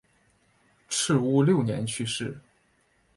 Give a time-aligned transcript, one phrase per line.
[0.89, 2.35] 赤乌六年去世。